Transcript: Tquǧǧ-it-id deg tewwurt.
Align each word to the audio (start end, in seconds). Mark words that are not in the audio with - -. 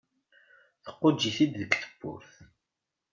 Tquǧǧ-it-id 0.85 1.51
deg 1.59 1.71
tewwurt. 1.81 2.33